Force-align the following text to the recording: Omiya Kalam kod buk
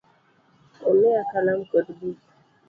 Omiya 0.87 1.23
Kalam 1.31 1.59
kod 1.71 1.87
buk 1.97 2.19